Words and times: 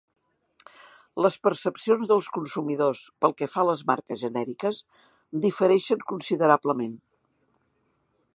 Les 1.25 1.35
percepcions 1.47 2.09
dels 2.13 2.29
consumidors 2.37 3.03
pel 3.25 3.37
que 3.43 3.49
fa 3.57 3.61
a 3.65 3.67
les 3.71 3.85
marques 3.93 4.23
genèriques 4.25 4.83
difereixen 5.47 6.05
considerablement. 6.15 6.99